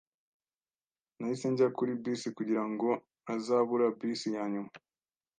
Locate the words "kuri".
1.77-1.91